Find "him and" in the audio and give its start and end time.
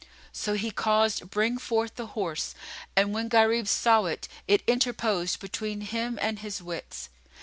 5.81-6.39